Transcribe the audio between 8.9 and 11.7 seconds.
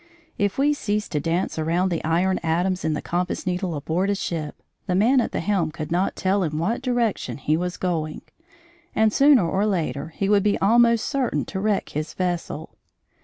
and sooner or later he would be almost certain to